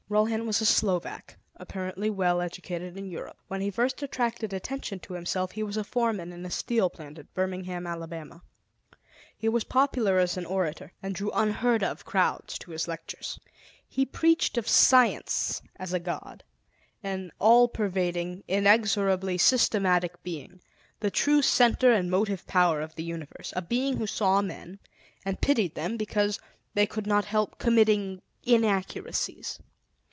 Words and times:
Rohan 0.11 0.45
was 0.45 0.59
a 0.59 0.65
Slovak, 0.65 1.37
apparently 1.55 2.09
well 2.09 2.41
educated 2.41 2.97
in 2.97 3.07
Europe. 3.09 3.37
When 3.47 3.61
he 3.61 3.71
first 3.71 4.03
attracted 4.03 4.51
attention 4.51 4.99
to 4.99 5.13
himself, 5.13 5.53
he 5.53 5.63
was 5.63 5.77
foreman 5.87 6.33
in 6.33 6.45
a 6.45 6.51
steel 6.51 6.89
plant 6.89 7.17
at 7.17 7.33
Birmingham, 7.33 7.87
Alabama. 7.87 8.43
He 9.37 9.47
was 9.47 9.63
popular 9.63 10.17
as 10.19 10.35
an 10.35 10.45
orator, 10.45 10.91
and 11.01 11.15
drew 11.15 11.31
unheard 11.33 11.81
of 11.81 12.03
crowds 12.03 12.59
to 12.59 12.71
his 12.71 12.89
lectures. 12.89 13.39
He 13.87 14.05
preached 14.05 14.57
of 14.57 14.67
Science 14.67 15.61
as 15.77 15.93
God, 15.93 16.43
an 17.01 17.31
all 17.39 17.69
pervading, 17.69 18.43
inexorably 18.49 19.37
systematic 19.37 20.21
Being, 20.23 20.59
the 20.99 21.09
true 21.09 21.41
Center 21.41 21.93
and 21.93 22.11
Motive 22.11 22.45
Power 22.47 22.81
of 22.81 22.95
the 22.95 23.03
Universe; 23.03 23.53
a 23.55 23.61
Being 23.61 23.95
who 23.95 24.07
saw 24.07 24.41
men 24.41 24.79
and 25.23 25.39
pitied 25.39 25.75
them 25.75 25.95
because 25.95 26.37
they 26.73 26.85
could 26.85 27.07
not 27.07 27.23
help 27.23 27.57
committing 27.57 28.21
inaccuracies. 28.43 29.61